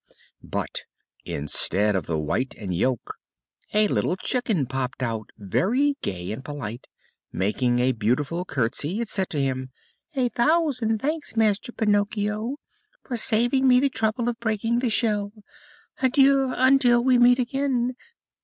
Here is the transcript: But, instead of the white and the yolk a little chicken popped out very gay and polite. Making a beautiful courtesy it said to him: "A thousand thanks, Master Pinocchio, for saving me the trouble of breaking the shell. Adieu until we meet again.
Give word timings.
But, 0.41 0.79
instead 1.25 1.95
of 1.95 2.07
the 2.07 2.17
white 2.17 2.55
and 2.57 2.71
the 2.71 2.75
yolk 2.77 3.17
a 3.71 3.87
little 3.87 4.15
chicken 4.15 4.65
popped 4.65 5.03
out 5.03 5.29
very 5.37 5.95
gay 6.01 6.31
and 6.31 6.43
polite. 6.43 6.87
Making 7.31 7.77
a 7.77 7.91
beautiful 7.91 8.43
courtesy 8.43 8.99
it 8.99 9.09
said 9.09 9.29
to 9.29 9.39
him: 9.39 9.69
"A 10.15 10.29
thousand 10.29 11.03
thanks, 11.03 11.35
Master 11.37 11.71
Pinocchio, 11.71 12.55
for 13.03 13.15
saving 13.15 13.67
me 13.67 13.79
the 13.79 13.89
trouble 13.91 14.27
of 14.27 14.39
breaking 14.39 14.79
the 14.79 14.89
shell. 14.89 15.33
Adieu 16.01 16.51
until 16.57 17.03
we 17.03 17.19
meet 17.19 17.37
again. 17.37 17.95